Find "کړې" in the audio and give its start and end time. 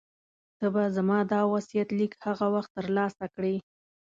3.35-3.55